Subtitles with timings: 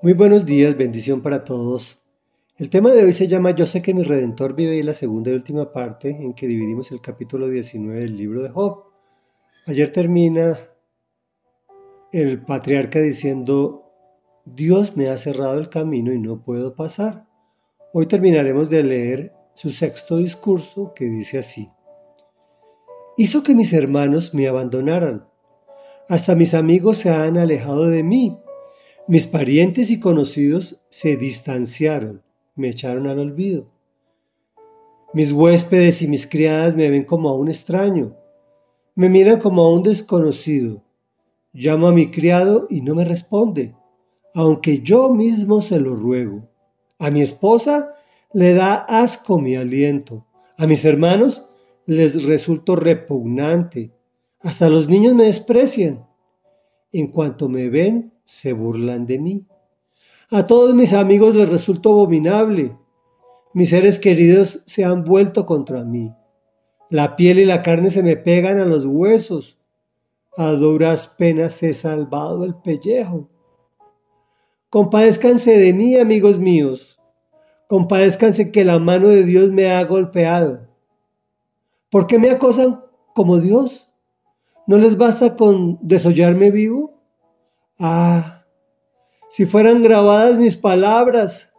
[0.00, 2.00] Muy buenos días, bendición para todos.
[2.56, 5.32] El tema de hoy se llama Yo sé que mi redentor vive y la segunda
[5.32, 8.84] y última parte en que dividimos el capítulo 19 del libro de Job.
[9.66, 10.56] Ayer termina
[12.12, 13.90] el patriarca diciendo,
[14.44, 17.26] Dios me ha cerrado el camino y no puedo pasar.
[17.92, 21.72] Hoy terminaremos de leer su sexto discurso que dice así.
[23.16, 25.26] Hizo que mis hermanos me abandonaran.
[26.08, 28.38] Hasta mis amigos se han alejado de mí
[29.08, 32.22] mis parientes y conocidos se distanciaron,
[32.54, 33.66] me echaron al olvido.
[35.14, 38.14] Mis huéspedes y mis criadas me ven como a un extraño,
[38.94, 40.82] me miran como a un desconocido.
[41.54, 43.74] Llamo a mi criado y no me responde,
[44.34, 46.46] aunque yo mismo se lo ruego.
[46.98, 47.94] A mi esposa
[48.34, 50.26] le da asco mi aliento,
[50.58, 51.48] a mis hermanos
[51.86, 53.90] les resulto repugnante,
[54.40, 56.06] hasta los niños me desprecian.
[56.92, 59.46] En cuanto me ven, se burlan de mí.
[60.30, 62.76] A todos mis amigos les resulto abominable.
[63.54, 66.12] Mis seres queridos se han vuelto contra mí.
[66.90, 69.58] La piel y la carne se me pegan a los huesos.
[70.36, 73.30] A duras penas he salvado el pellejo.
[74.68, 77.00] Compadézcanse de mí, amigos míos.
[77.66, 80.68] Compadézcanse que la mano de Dios me ha golpeado.
[81.90, 83.90] ¿Por qué me acosan como Dios?
[84.66, 86.97] ¿No les basta con desollarme vivo?
[87.80, 88.44] Ah,
[89.30, 91.54] si fueran grabadas mis palabras,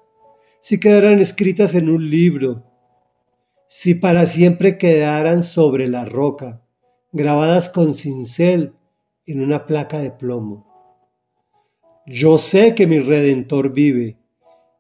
[0.60, 2.66] si quedaran escritas en un libro,
[3.70, 6.62] si para siempre quedaran sobre la roca,
[7.14, 8.74] grabadas con cincel
[9.26, 10.68] en una placa de plomo.
[12.06, 14.18] Yo sé que mi redentor vive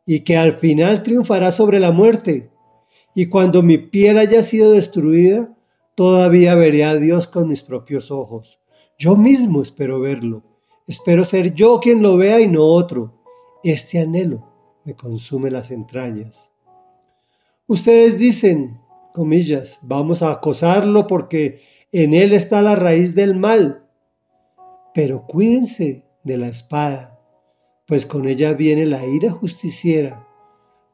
[0.06, 2.50] y que al final triunfará sobre la muerte,
[3.16, 5.56] y cuando mi piel haya sido destruida,
[5.96, 8.60] todavía veré a Dios con mis propios ojos.
[8.98, 10.49] Yo mismo espero verlo
[10.90, 13.14] Espero ser yo quien lo vea y no otro.
[13.64, 14.48] Este anhelo
[14.84, 16.52] me consume las entrañas.
[17.68, 18.82] Ustedes dicen,
[19.14, 21.62] comillas, vamos a acosarlo porque
[21.92, 23.88] en él está la raíz del mal.
[24.96, 27.20] Pero cuídense de la espada,
[27.86, 30.28] pues con ella viene la ira justiciera,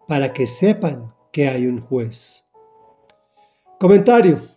[0.09, 2.44] para que sepan que hay un juez.
[3.79, 4.54] Comentario.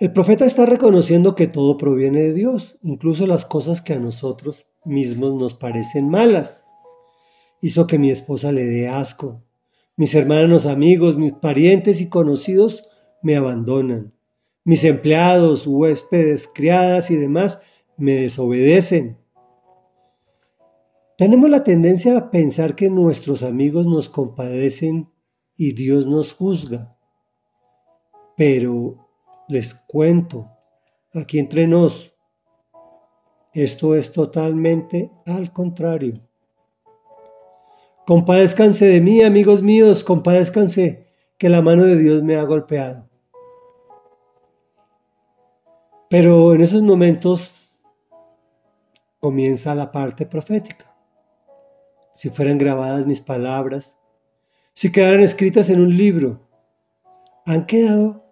[0.00, 4.64] El profeta está reconociendo que todo proviene de Dios, incluso las cosas que a nosotros
[4.84, 6.62] mismos nos parecen malas.
[7.60, 9.42] Hizo que mi esposa le dé asco.
[9.96, 12.88] Mis hermanos, amigos, mis parientes y conocidos
[13.22, 14.14] me abandonan.
[14.62, 17.60] Mis empleados, huéspedes, criadas y demás
[17.96, 19.18] me desobedecen.
[21.16, 25.10] Tenemos la tendencia a pensar que nuestros amigos nos compadecen
[25.56, 26.96] y Dios nos juzga.
[28.36, 29.07] Pero
[29.48, 30.50] les cuento,
[31.14, 32.14] aquí entre nos,
[33.52, 36.14] esto es totalmente al contrario.
[38.06, 41.08] Compadézcanse de mí, amigos míos, compadézcanse,
[41.38, 43.08] que la mano de Dios me ha golpeado.
[46.10, 47.52] Pero en esos momentos
[49.18, 50.94] comienza la parte profética.
[52.14, 53.98] Si fueran grabadas mis palabras,
[54.72, 56.48] si quedaran escritas en un libro,
[57.44, 58.27] han quedado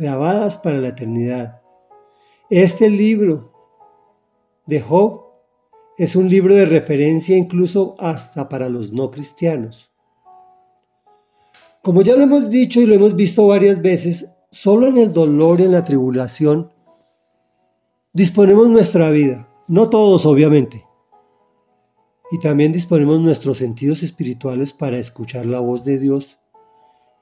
[0.00, 1.60] grabadas para la eternidad.
[2.48, 3.52] Este libro
[4.66, 5.26] de Job
[5.98, 9.90] es un libro de referencia incluso hasta para los no cristianos.
[11.82, 15.60] Como ya lo hemos dicho y lo hemos visto varias veces, solo en el dolor
[15.60, 16.72] y en la tribulación
[18.12, 20.84] disponemos nuestra vida, no todos obviamente,
[22.32, 26.38] y también disponemos nuestros sentidos espirituales para escuchar la voz de Dios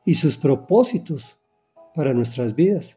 [0.05, 1.39] y sus propósitos
[1.99, 2.97] para nuestras vidas.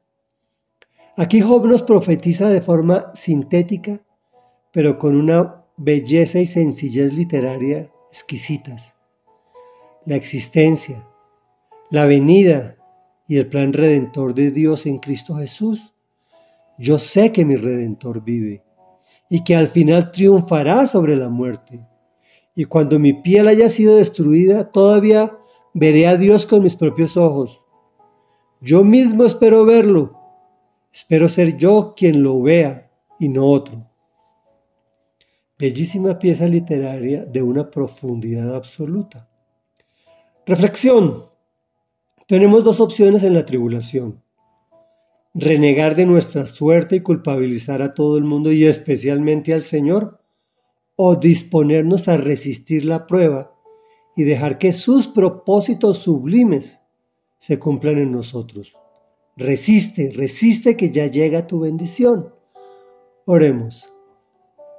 [1.18, 4.00] Aquí Job nos profetiza de forma sintética,
[4.72, 8.94] pero con una belleza y sencillez literaria exquisitas.
[10.06, 11.04] La existencia,
[11.90, 12.76] la venida
[13.28, 15.96] y el plan redentor de Dios en Cristo Jesús.
[16.78, 18.64] Yo sé que mi redentor vive
[19.32, 21.88] y que al final triunfará sobre la muerte.
[22.54, 25.36] Y cuando mi piel haya sido destruida, todavía
[25.74, 27.61] veré a Dios con mis propios ojos
[28.62, 30.20] yo mismo espero verlo.
[30.94, 33.88] Espero ser yo quien lo vea y no otro.
[35.58, 39.28] Bellísima pieza literaria de una profundidad absoluta.
[40.46, 41.26] Reflexión.
[42.28, 44.22] Tenemos dos opciones en la tribulación.
[45.34, 50.22] Renegar de nuestra suerte y culpabilizar a todo el mundo y especialmente al Señor.
[50.96, 53.56] O disponernos a resistir la prueba
[54.16, 56.81] y dejar que sus propósitos sublimes
[57.42, 58.78] se cumplan en nosotros.
[59.36, 62.36] Resiste, resiste que ya llega tu bendición.
[63.26, 63.92] Oremos.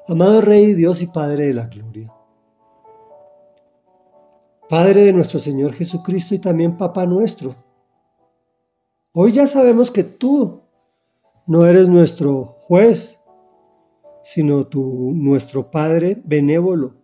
[0.06, 2.12] Amado Rey, Dios y Padre de la Gloria,
[4.68, 7.56] Padre de nuestro Señor Jesucristo y también Papá nuestro.
[9.12, 10.62] Hoy ya sabemos que tú
[11.48, 13.20] no eres nuestro juez,
[14.22, 16.94] sino tu, nuestro Padre benévolo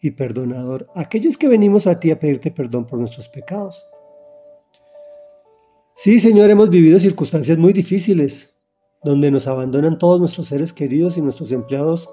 [0.00, 3.84] y perdonador, aquellos que venimos a ti a pedirte perdón por nuestros pecados.
[5.96, 8.56] Sí, Señor, hemos vivido circunstancias muy difíciles,
[9.04, 12.10] donde nos abandonan todos nuestros seres queridos y nuestros empleados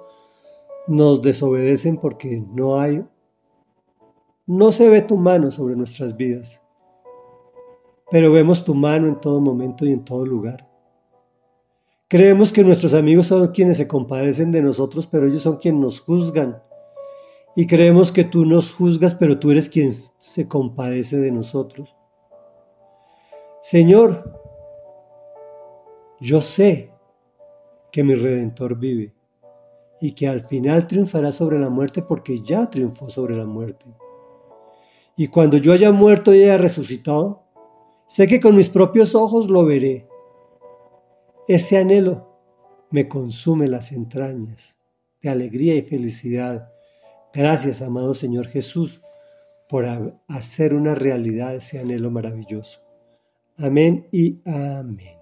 [0.87, 3.03] nos desobedecen porque no hay,
[4.45, 6.61] no se ve tu mano sobre nuestras vidas,
[8.11, 10.69] pero vemos tu mano en todo momento y en todo lugar.
[12.07, 15.99] Creemos que nuestros amigos son quienes se compadecen de nosotros, pero ellos son quienes nos
[16.01, 16.61] juzgan.
[17.55, 21.95] Y creemos que tú nos juzgas, pero tú eres quien se compadece de nosotros.
[23.61, 24.41] Señor,
[26.19, 26.91] yo sé
[27.91, 29.13] que mi Redentor vive
[29.99, 33.85] y que al final triunfará sobre la muerte porque ya triunfó sobre la muerte.
[35.15, 37.43] Y cuando yo haya muerto y haya resucitado,
[38.07, 40.07] sé que con mis propios ojos lo veré.
[41.47, 42.35] Este anhelo
[42.89, 44.75] me consume las entrañas
[45.21, 46.73] de alegría y felicidad.
[47.31, 49.03] Gracias, amado Señor Jesús,
[49.69, 49.85] por
[50.27, 52.90] hacer una realidad ese anhelo maravilloso.
[53.61, 55.20] Amén y amén.